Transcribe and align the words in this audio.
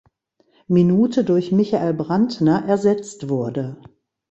Minute 0.67 1.23
durch 1.23 1.51
Michael 1.51 1.93
Brandner 1.93 2.65
ersetzt 2.65 3.29
wurde. 3.29 3.79